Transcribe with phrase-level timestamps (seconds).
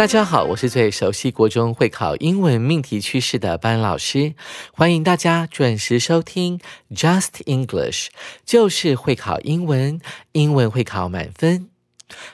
[0.00, 4.32] 大家好，我是最熟悉国中会考英文命题趋势的班老师，
[4.72, 6.58] 欢迎大家准时收听
[6.90, 8.06] Just English，
[8.46, 10.00] 就是会考英文，
[10.32, 11.68] 英文会考满分。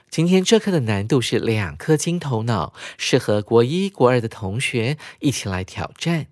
[0.09, 6.29] 今天这课的难度是两颗金头脑，适合国一、国二的同学一起来挑战。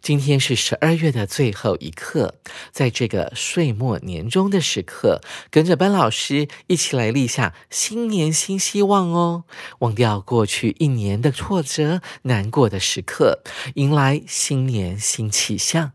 [0.00, 2.34] 今天是十二月的最后一课，
[2.72, 9.44] 在这个岁末年终的时刻，跟着班老师一起来立下新年新希望哦，
[9.80, 13.42] 忘掉过去一年的挫折、难过的时刻，
[13.74, 15.92] 迎来新年新气象。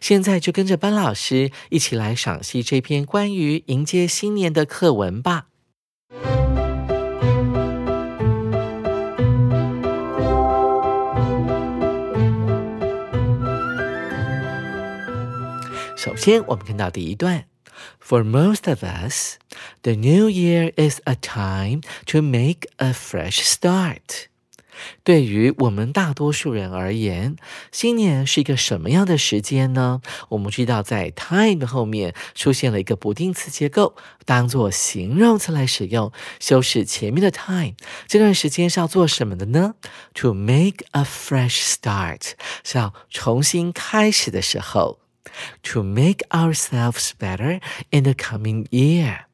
[0.00, 5.46] 现在就跟着班老师一起来赏析这篇关于迎接新年的课文吧。
[15.98, 17.46] 首先，我们看到第一段
[18.00, 19.34] ：For most of us,
[19.82, 24.26] the new year is a time to make a fresh start。
[25.02, 27.34] 对于我们大多数人而言，
[27.72, 30.00] 新年是一个什么样的时间呢？
[30.28, 37.74] 我们知道，在 time 后面出现了一个不定词结构，当做形容词来使用，修饰前面的 time。
[38.06, 39.74] 这段时间是要做什么的呢
[40.14, 45.00] ？To make a fresh start，是要重新开始的时候。
[45.64, 49.24] To make ourselves better in the coming year，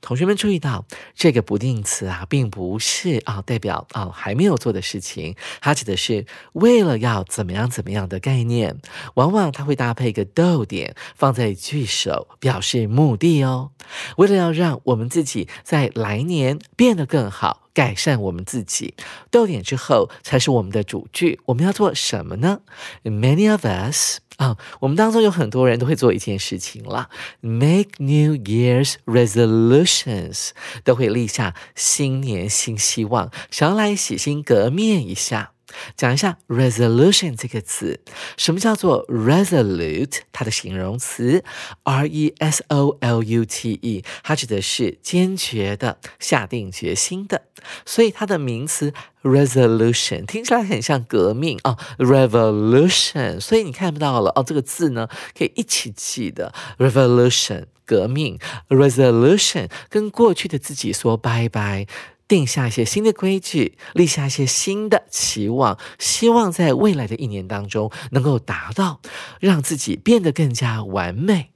[0.00, 8.78] 同学们注意到这个不定词啊，并不是啊代表啊还没有做的事情，它指的是为了要怎么样怎么样的概念。
[9.14, 13.70] 往往它会搭配一个逗点放在句首，表示目的哦。
[14.16, 17.62] 为了要让我们自己在来年变得更好。
[17.74, 18.94] 改善我们自己，
[19.32, 21.40] 逗点之后才是我们的主句。
[21.46, 22.60] 我们要做什么呢
[23.02, 27.08] ？Many of us 啊，我们当中有很多人都会做一件事情啦
[27.40, 30.50] ，make New Year's resolutions，
[30.82, 35.53] 都会立下新年新希望，想要来洗心革面一下。
[35.96, 38.00] 讲一下 resolution 这个词，
[38.36, 40.20] 什么叫做 resolute？
[40.32, 41.42] 它的形容词
[41.84, 47.42] r e s o l u t e，它指的是坚决的、下定决心的。
[47.86, 48.92] 所以它的名词
[49.22, 53.40] resolution 听起来很像革命啊，revolution。
[53.40, 58.38] 所以你看不到了哦，这个字呢可以一起记的 revolution 革命
[58.68, 61.86] ，resolution 跟过去的自己说拜拜。
[62.26, 69.00] 定下一些新的规矩，立下一些新的期望，希望在未来的一年当中能够达到，
[69.40, 71.50] 让自己变得更加完美。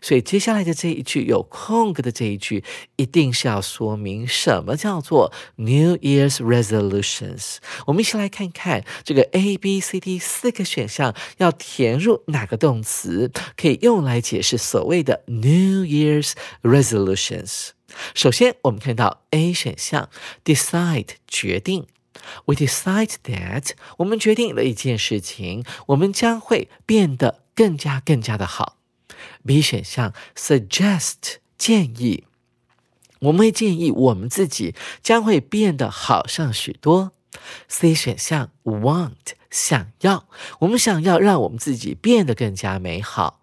[0.00, 2.62] 所以接下来的这一句有空格的这一句，
[2.94, 7.56] 一定是要说明什么叫做 New Year's Resolutions。
[7.86, 17.70] 我们一起来看看这个 A、B、C、D 四个选项要填入哪个动词，可以用来解释所谓的 New Year's Resolutions。
[18.14, 20.08] 首先，我们看到 A 选项
[20.44, 21.86] ，decide 决定
[22.44, 28.78] ，we decide that 我们决定了一件事情，我们将会变得更加更加的好。
[29.44, 32.24] B 选项，suggest 建议，
[33.20, 37.12] 我们会建议我们自己将会变得好上许多。
[37.68, 40.28] C 选项，want 想要，
[40.60, 43.41] 我们想要让我们自己变得更加美好。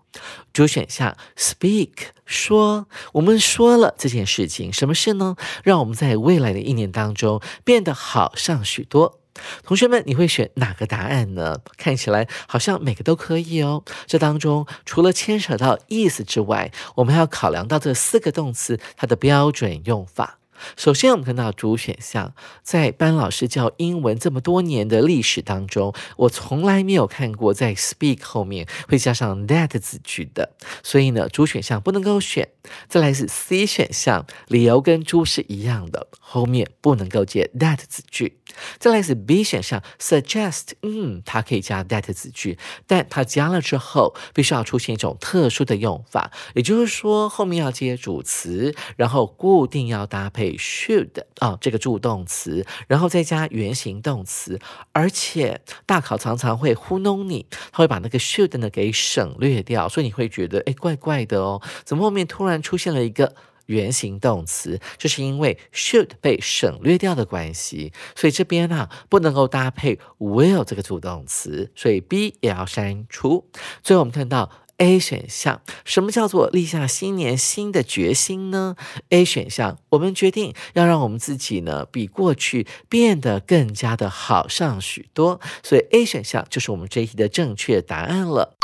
[0.52, 1.92] 主选项 speak
[2.26, 5.36] 说，我们说了这件事情，什么事呢？
[5.64, 9.20] 让我们在未来的一年当中变得好上许多。
[9.64, 11.60] 同学们，你会选哪个答案呢？
[11.78, 13.84] 看起来好像每个都可以哦。
[14.06, 20.39] 这当中除了牵扯到意思之外，我们还要考量到这四个动词它的标准用法。
[20.76, 22.34] 首先，我们看到主选项，
[22.64, 30.52] 在班老师教英文这么多年的历史当中，我从来没有看过在 speak 后面会加上 that 子句的，
[30.84, 32.50] 所以呢，主选项不能够选。
[32.88, 38.38] 再来是 C 选项，理由跟猪是一样的，后面不能够接 that 子句。
[38.78, 51.10] 再来是 B 选项，suggest，嗯，它可以加 that 子句，但它加了之后，必须要出现一种特殊的用法，也就是说，后面要接主词，然后固定要搭配 should
[51.40, 54.60] 啊这个助动词，然后再加原形动词，
[54.92, 63.36] 而且大考常常会糊弄你，他会把那个 should 呢给省略掉，所以你会觉得哎怪怪的哦，怎么后面突然出现了一个？
[63.70, 73.48] 原形动词，就是因为 should 被省略掉的关系，所以这边呢不能够搭配 will 这个助动词，所以 B 也要删除。
[73.84, 78.78] 最后我们看到 A 选项，什么叫做立下新年新的决心呢
[79.10, 88.58] ？A 选项，我们决定要让我们自己呢比过去变得更加的好上许多，所以 A 选项就是我们这一题的正确答案了。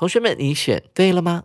[0.00, 1.44] 同学们，你选对了吗？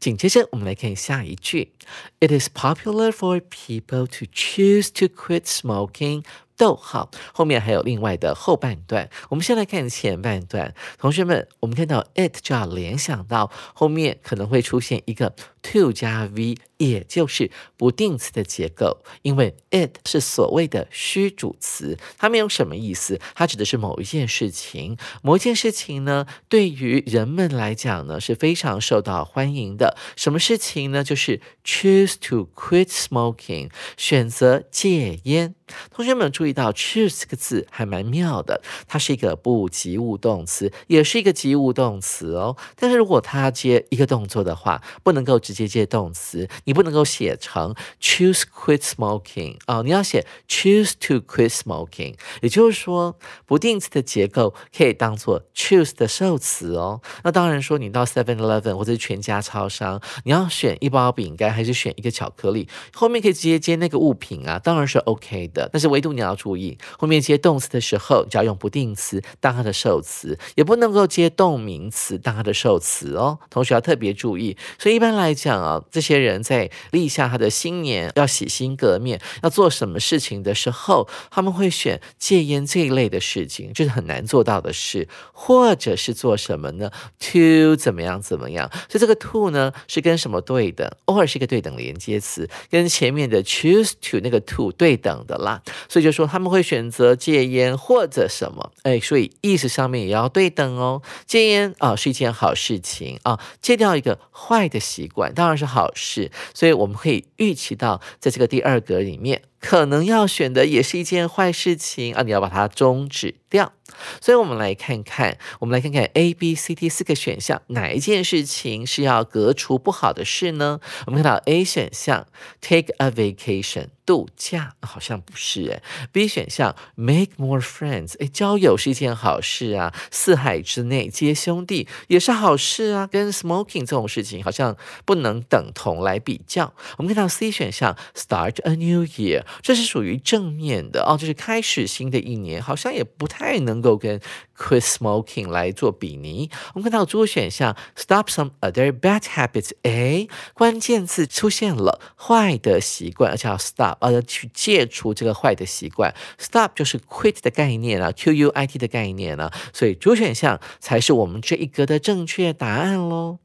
[0.00, 1.72] 紧接着，我们来看下一句
[2.20, 6.24] ：It is popular for people to choose to quit smoking.
[6.58, 9.08] 逗号后面还有另外的后半段。
[9.30, 16.58] 我们先来看前半段，同学们，我们看到 it 就要联想到后面可能会出现一个 to 加 v。
[16.78, 24.96] 也就是不定词的结构，因为 it 是所谓的虚主词，它没有什么意思，它指的是某一件事情。
[25.20, 29.96] 某一件事情呢，对于人们来讲呢是非常受到欢迎的。
[30.14, 31.02] 什么事情呢？
[31.02, 35.56] 就是 choose to quit smoking，选择戒烟。
[35.94, 42.56] 同学们注意到 choose 这个字还蛮妙的，它是一个不及物动词，也是一个及物动词哦。
[42.76, 46.48] 但是如果它接一个动作的话，不能够直接接动词。
[46.64, 53.16] 你不能够写成 choose quit smoking 啊，你要写 choose to quit smoking，也就是说
[53.46, 57.00] 不定词的结构可以当做 choose 的受词哦。
[57.24, 65.57] 那当然说你到 Seven Eleven 或者全家超商，你要选一包饼干还是选一个巧克力，后面可以直接接那个物品啊，当然是 OK 的。
[65.72, 73.38] 但是唯独你要注意，后面接动词的时候，就要用不定词当它的受词，也不能够接动名词当它的受词哦。
[73.48, 74.56] 同学要特别注意。
[74.78, 86.90] 所以一般来讲啊，这些人在立下他的新年要洗心革面，要做什么事情的时候，他们会选戒烟这一类的事情，就是很难做到的事，或者是做什么呢
[87.20, 88.70] ？To 怎么样怎么样？
[88.88, 90.90] 所以这个 to 呢是跟什么对等？
[91.06, 95.47] 偶尔是一个对等连接词，跟前面的 choose to 那个 to 对等的啦。
[95.48, 98.72] 啊所以就说他们会选择戒烟或者什么？
[98.82, 101.02] 哎，所以意识上面也要对等哦。
[101.26, 106.30] 戒烟啊是一件好事情啊，戒掉一个坏的习惯当然是好事。
[106.52, 113.72] 所以我们可以预期到，在这个第二格里面，可能要选的也是一件坏事情啊，你要把它终止掉。
[114.20, 120.80] 所以我们来看看，我们来看看 A、B、C、D 四个选项，哪一件事情是要革除不好的事呢？
[121.06, 122.26] 我们看到 A 选项
[122.60, 136.74] take a vacation 度假，好像不是诶 B 选项 make more friends，哎，交友是一件好事啊，四海之内皆兄弟也是好事啊，跟 smoking 这种事情好像不能等同来比较。
[136.98, 143.78] 我们看到 C 选项 start a new year，这是属于正面的哦，就是开始新的一年，好像也不太能。
[143.78, 144.20] 够够跟
[144.56, 146.50] quit smoking 来做比拟。
[146.74, 149.70] 我们看到主选项 stop some other bad habits。
[149.82, 156.14] 哎，关键字出现了坏的习惯，而且要 stop，而去戒除这个坏的习惯。
[156.38, 163.38] stop 就是 quit 的概念啊，q u i t 的概念啊，所以主选项才是我们这一格的正确答案喽。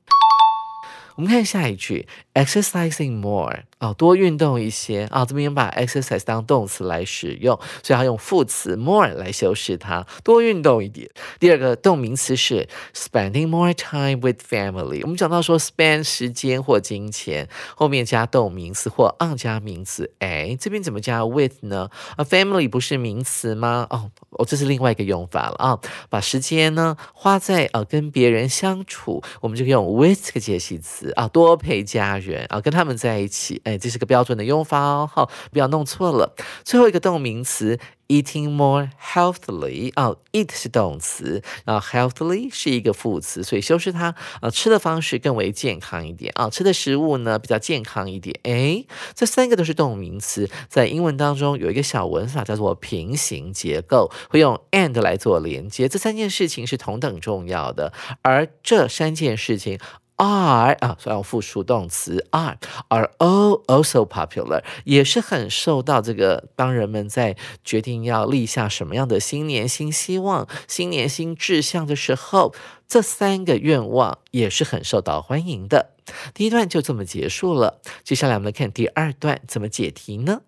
[1.15, 11.09] 我们看下一句，exercising more 啊，多运动一些啊，这边把 exercise 当动词来使用，所以要用副词 more 来修饰它，多运动一点。
[11.39, 15.01] 第二个动名词是 spending more time with family。
[15.03, 21.89] 我们讲到说 spend 时间或金钱，后面加动名词或 on 加名词，哎，这边怎么加 with 呢？
[22.15, 23.85] 啊，family 不是名词吗？
[23.91, 25.79] 哦，哦，这是另外一个用法了啊，
[26.09, 31.02] 把时间呢花在呃跟别人相处，我们就用 with 这个介系词。
[31.11, 36.35] 啊，多陪家人啊，跟他们在一起，哎，这是个标准的用法哦，好，不要弄错了。
[36.63, 37.79] 最后一个动名词。
[38.09, 48.37] Eating more healthily 啊，eat 是动词，然后 healthily 是一个副词，所以修饰它啊，吃的方式更为健康一点啊，吃的食物呢比较健康一点。
[48.43, 48.83] 哎，
[49.15, 59.79] 这三个都是动名词，在英文当中有一个小文法叫做平行结构，会用 and 来做连接，这三件事情是同等重要的，而这三件事情。
[60.23, 72.53] Are 啊，所以复数动词 are are all also popular，也是很受到这个当人们在决定要立下什么样的新年新希望、新年新志向的时候，
[72.87, 75.89] 这三个愿望也是很受到欢迎的。
[76.33, 80.41] 第一段就这么结束了，接下来我们来看第二段怎么解题呢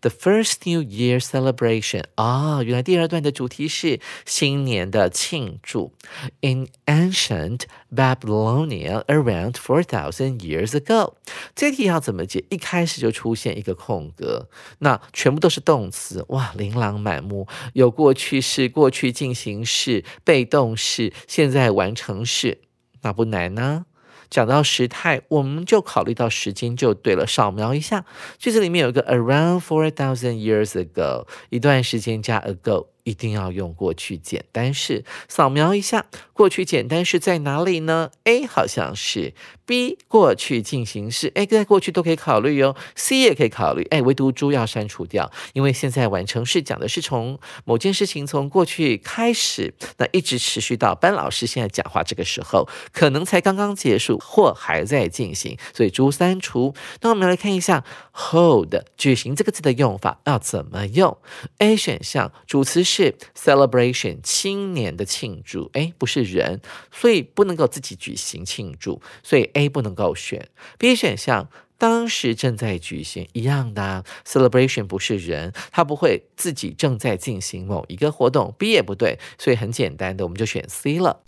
[0.00, 5.92] ？The first New Year celebration 啊，原来第二段的主题是新年的庆祝。
[6.40, 7.62] In ancient
[7.94, 11.14] Babylonia, around four thousand years ago，
[11.54, 12.44] 这题要怎么解？
[12.50, 14.48] 一开始就出现一个空格，
[14.80, 22.60] 那全部都是动词，哇，琳琅满目，有过去式、过去进行式、被动式、现在完成式，
[23.02, 23.86] 那不难呢？
[24.34, 27.24] 讲到时态，我们就考虑到时间就对了。
[27.24, 28.04] 扫描一下
[28.36, 32.88] 句子里面有一个 around four thousand years ago，一段时间加 ago。
[33.04, 39.34] 一定要用过去简单式扫描一下，过去简单式在哪里呢？A 好像是
[39.66, 56.74] B 过去进行式，哎，在过去都可以考虑哟，C 也可以考虑，哎，唯独猪要删除掉，因为现在完成式讲的是从某件事情从过去开始，那一直持续到班老师现在讲话这个时候，可能才刚刚结束或还在进行，所以猪删除。
[57.02, 61.18] 那我们来看一下 hold 举行这个字的用法要怎么用
[61.58, 62.93] ？A 选项主词是。
[62.94, 66.60] 是 celebration 青年的庆祝，哎，不是人，
[66.92, 70.48] 所以不能够自己举行庆祝，所以 A 不能够选。
[70.78, 81.22] B 选项当时正在举行，一样的 celebration 不是人，他不会自己正在进行某一个活动，B 也不对，所以很简单的，我们就选 C 了。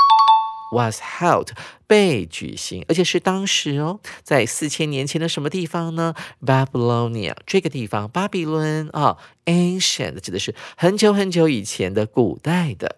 [0.72, 1.50] Was held
[1.86, 12.96] 被举行，而且是当时哦，在四千年前的什么地方呢？Babylonia 这个地方，巴比伦啊，ancient 指的是很久很久以前的古代的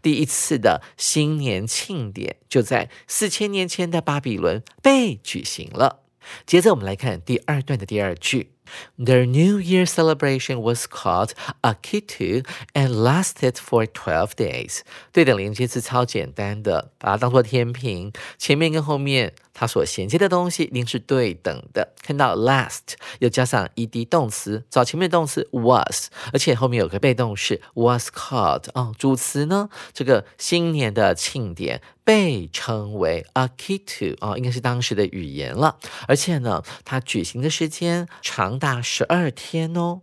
[0.00, 6.04] 第一次的新年庆典，就在四千年前的巴比伦被举行了。
[6.46, 8.52] 接着我们来看第二段的第二句。
[8.97, 14.79] Their New Year celebration was called Akitu and lasted for twelve days。
[15.11, 19.33] 对等连接词超简单的，把它当做天平，前面跟后面。
[19.58, 21.92] 它所衔接的东西一定是对等的。
[22.00, 35.76] 看到 last 又加上 ed 动词，找前面的动词 was，而且后面有个被动式 was called 哦，主词呢，这个新年的庆典被称为 Akitu 哦，应该是当时的语言了。
[36.06, 40.02] 而且呢，它举行的时间长达十二天哦。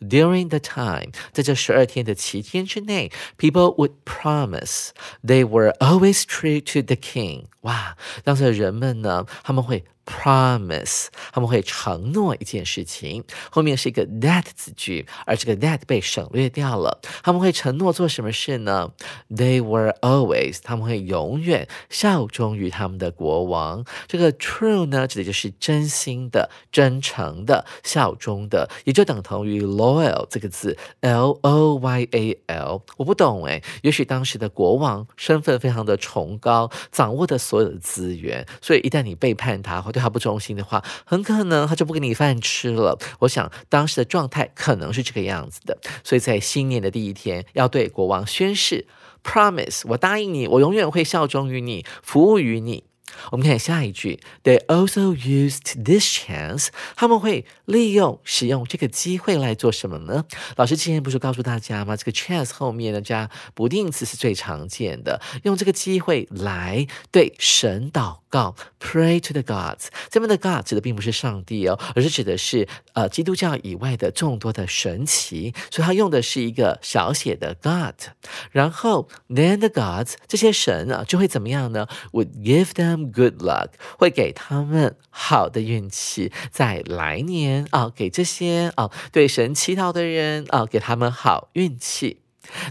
[0.00, 4.90] During the time，在这十二天的期间之内，people would promise
[5.24, 7.44] they were always true to the king。
[7.62, 9.84] 哇，当时的人们呢，他们会。
[10.05, 16.99] Promise，他们会承诺一件事情，后面是一个 that 子句，而这个 that 被省略掉了。
[17.23, 18.91] 他们会承诺做什么事呢
[19.29, 23.83] ？They were always，他们会永远效忠于他们的国王。
[24.07, 32.83] 这个 true 呢，指的就是真心的、真诚的、效忠的，也就等同于 loyal 这个字，L O Y A L。
[32.97, 42.99] 我不懂诶，也许当时的国王身份非常的崇高，掌握的所有的资源，所以一旦你背叛他或对他不忠心的话，很可能他就不给你饭吃了。
[43.19, 48.85] 我想当时的状态可能是这个样子的，所以在新年的第一天要对国王宣誓
[49.23, 52.83] ，promise，我答应你，我永远会效忠于你，服务于你。
[53.31, 60.25] 我们看下一句，They also used this chance，他们会利用使用这个机会来做什么呢？
[60.55, 61.95] 老师之前不是告诉大家吗？
[61.95, 69.87] 这个 chance 后面呢加不定词是最常见的，用这个机会来对神祷告，pray to the gods。
[70.09, 78.09] 这边的 God 指的并不是上帝哦，而是指的是呃基督教以外的众多的神奇，所以他用的是一个小写的 God。
[78.51, 92.21] 然后 then the gods 这些神啊就会怎么样呢？Would give them Good luck 会给他们好的运气，在来年啊，给这些啊对神祈祷的人啊，给他们好运气。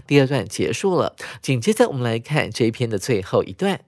[0.07, 3.81] 第二段结束了，紧接着我们来看这一篇的最后一段。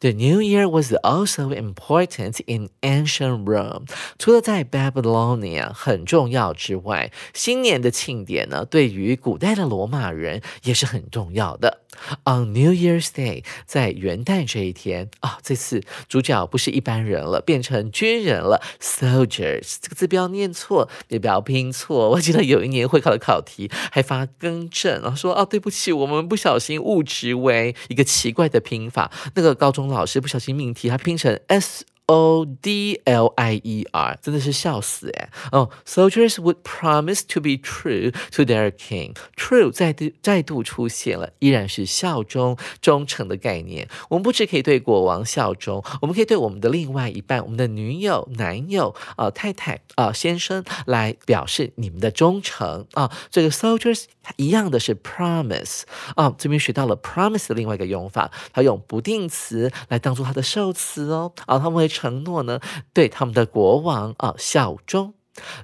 [0.00, 3.86] The New Year was also important in ancient Rome。
[4.18, 11.80] 除了在 Babylonia 很重要之外，新年的庆典呢，对于古代的罗马人也是很重要的。
[12.24, 18.62] On New Year's Day，在元旦这一天啊，这次主角不是一般人了，变成军人了。
[18.80, 22.10] Soldiers 这个字不要念错，也不要拼错。
[22.10, 29.12] 我记得有一年会考的考题还发更正，然后说啊，对不起，我们不小心误植为一个奇怪的拼法。
[29.34, 35.30] 那个高中老师不小心命题，他拼成 S O D L I E R，真的是笑死哎！
[35.52, 39.14] 哦，Soldiers would promise to be true to their king。
[39.36, 43.88] True 再度再度出现了，依然是效忠、忠诚的概念。
[44.10, 53.10] 我们不只可以对国王效忠，我们可以对我们的另外一半、我们的女友、男友、啊太太、啊先生来表示你们的忠诚啊。
[53.30, 54.04] 这个 Soldiers
[54.36, 55.82] 一样的是 promise
[56.16, 62.58] 啊，这边学到了 promise 的另外一个用法，它用不定词来当做它的受词哦啊，他们会承诺呢
[62.92, 65.14] 对他们的国王啊效忠。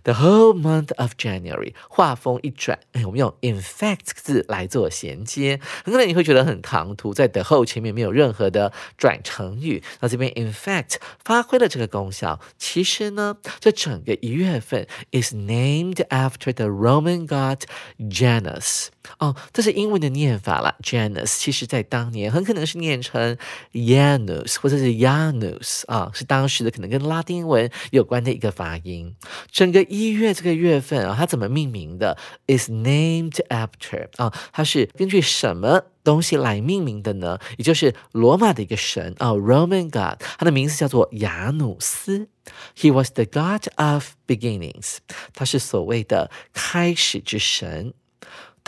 [0.03, 9.83] The whole month of January，画风一转，哎，我们用 in fact 字来做衔接，很可能你会觉得很唐突，在 the 后前面没有任何的转成语。
[10.01, 12.41] 那这边 in fact 发挥了这个功效。
[12.57, 17.65] 其实呢，这整个一月份 is named after the Roman god
[17.99, 18.89] Janus。
[19.19, 21.39] 哦，这是英文的念法了，Janus。
[21.39, 23.37] 其实在当年很可能是念成
[23.73, 29.15] Janus 或者是 Janus 啊，是当时的可能跟拉丁文有关的一个发音。
[29.51, 37.39] 整个一月这个月份啊，它怎么命名的？Is named after 啊，它是根据什么东西来命名的呢？
[37.57, 42.29] 也就是罗马的一个神啊，Roman god，他的名字叫做雅努斯。
[42.75, 44.99] He was the god of beginnings，
[45.35, 47.93] 他是所谓的开始之神。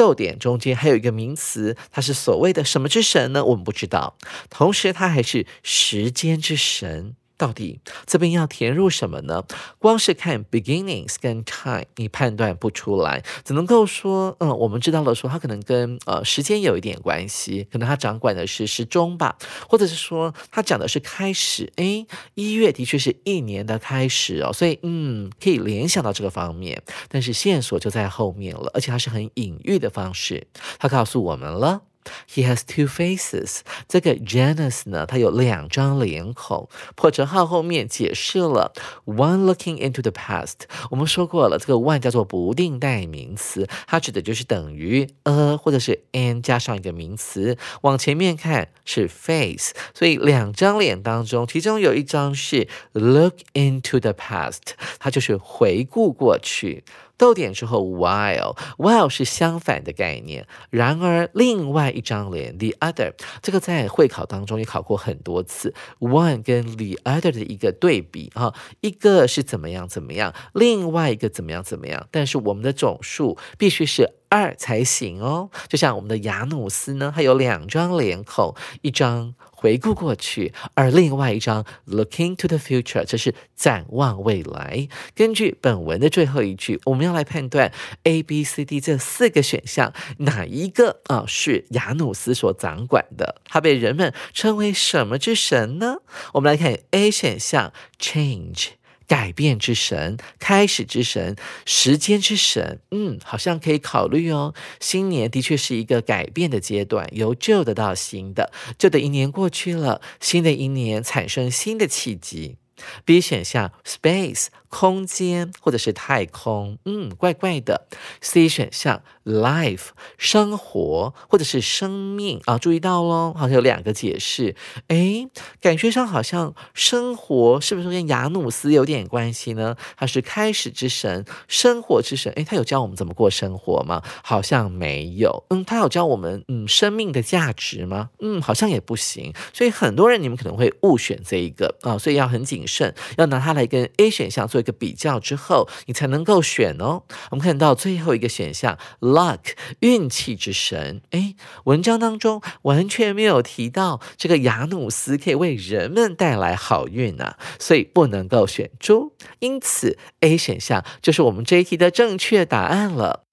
[0.00, 3.44] 逗点中间还有一个名词，它是所谓的什么之神呢？
[3.44, 4.16] 我们不知道。
[4.48, 7.16] 同时，它还是时间之神。
[7.40, 9.42] 到底这边要填入什么呢？
[9.78, 30.46] 光是看 beginnings 跟 time，你判断不出来，只能够说，嗯，我们知道了，说它可能跟呃时间有一点关系，可能它掌管的是时钟吧，或者是说它讲的是开始，诶，一月的确是一年的开始哦，所以嗯，可以联想到这个方面，但是线索就在后面了，而且它是很隐喻的方式，
[30.78, 31.80] 它告诉我们了。
[32.28, 33.60] He has two faces。
[33.88, 36.68] 这个 Janus 呢，它有两张脸孔。
[36.94, 38.72] 破折号后面解释了
[39.04, 40.62] one looking into the past。
[40.90, 47.56] 我们说过了，这个 one 叫做不定代名词，它指的就是等于 a 或者是 an 加上一个名词。
[47.82, 56.84] 往前面看是 face，所以两张脸当中，其中有一张是 look into the past，它就是回顾过去。
[57.20, 60.46] 逗点之后，while，while 是相反的概念。
[60.70, 63.12] 然而，另外一张脸，the other，
[63.42, 65.74] 这个在会考当中也考过很多次。
[65.98, 72.08] one 跟 the other 的一个对比啊，一个是怎么样怎么样，另外一个怎么样怎么样。
[72.10, 75.50] 但是我们的总数必须是二才行哦。
[75.68, 79.34] 就像我们的雅努斯呢，它有两张脸孔，一张。
[79.60, 84.88] 回顾过去，而另外一张 looking to the future，这是展望未来。
[85.14, 87.70] 根据本文的最后一句，我们要来判断
[88.04, 93.42] A、B、C、D 这四个选项哪一个啊是雅努斯所掌管的？
[93.44, 95.98] 他被人们称为什么之神呢？
[96.32, 98.68] 我们来看 A 选项 change。
[99.10, 101.34] 改变之神，开始之神，
[101.66, 104.54] 时间之神，嗯，好像可以考虑哦。
[104.78, 112.56] 新年的确是一个改变的阶段，由旧的到新的，旧的一年过去了，新的一年产生新的契机。
[113.04, 114.46] B 选项，space。
[114.70, 117.88] 空间或者是太空，嗯，怪怪的。
[118.20, 124.54] C 选项，life 生活或者是生命啊，注意到喽，好像有两个解释。
[124.86, 125.28] 哎，
[125.60, 129.74] 感觉上好像生活是不是跟雅努斯有点关系呢？
[129.96, 132.32] 他是开始之神，生活之神。
[132.36, 134.00] 哎，他有教我们怎么过生活吗？
[134.22, 135.44] 好像没有。
[135.50, 138.10] 嗯，他有教我们嗯生命的价值吗？
[138.20, 139.34] 嗯，好像也不行。
[139.52, 144.60] 所以很多人你们可能会误选这一个啊，所以要很谨慎，要拿它来跟 A 选项做。
[144.60, 147.02] 一个比较之后，你才能够选哦。
[147.30, 148.76] 我们看到最后一个选项
[149.20, 149.38] ，luck
[149.80, 151.02] 运气之神。
[151.10, 159.12] 哎，文章当中完全没有提到这个雅努斯可以为人们带来好运啊，所以不能够选猪。
[159.40, 163.24] 因此，A 选项就是我们这一题的正确答案了。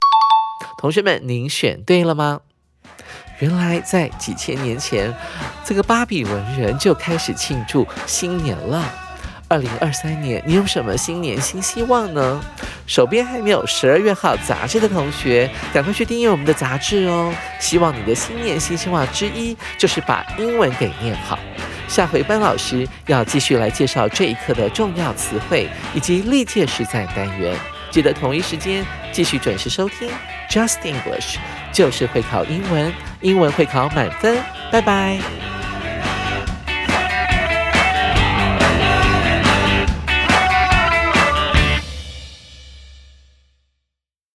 [0.80, 2.42] 同学们，您选对了吗？
[3.40, 5.16] 原来在几千年前，
[5.64, 9.07] 这个巴比伦人就开始庆祝新年了。
[9.50, 12.42] 二零二三年，你有什么新年新希望呢？
[12.86, 17.34] 手边还没有十二月号杂志的同学，赶快去订阅我们的杂志哦！
[17.60, 21.38] 希望你的新年新希望之一就是把英文给念好。
[21.88, 27.56] 下回班老师要继续来介绍这一课的重要词汇以及历届实战单元，
[27.90, 30.10] 记得同一时间继续准时收听
[30.50, 31.38] Just English，
[31.72, 34.38] 就是会考英文，英文会考满分。
[34.72, 35.57] 拜拜。